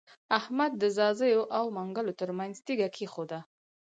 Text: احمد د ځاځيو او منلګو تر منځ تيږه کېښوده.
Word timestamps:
احمد 0.39 0.71
د 0.81 0.83
ځاځيو 0.97 1.41
او 1.57 1.65
منلګو 1.75 2.17
تر 2.19 2.29
منځ 2.39 2.53
تيږه 2.65 2.89
کېښوده. 2.95 3.39